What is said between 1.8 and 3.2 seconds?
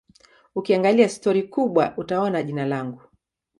utaona jina langu